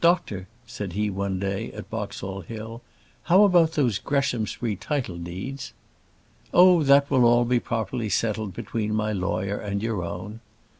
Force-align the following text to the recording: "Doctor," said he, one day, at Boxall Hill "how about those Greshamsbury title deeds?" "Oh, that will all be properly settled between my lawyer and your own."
"Doctor," 0.00 0.46
said 0.64 0.92
he, 0.92 1.10
one 1.10 1.40
day, 1.40 1.72
at 1.72 1.90
Boxall 1.90 2.42
Hill 2.42 2.82
"how 3.24 3.42
about 3.42 3.72
those 3.72 3.98
Greshamsbury 3.98 4.76
title 4.76 5.18
deeds?" 5.18 5.72
"Oh, 6.54 6.84
that 6.84 7.10
will 7.10 7.24
all 7.24 7.44
be 7.44 7.58
properly 7.58 8.08
settled 8.08 8.54
between 8.54 8.94
my 8.94 9.10
lawyer 9.10 9.58
and 9.58 9.82
your 9.82 10.04
own." 10.04 10.38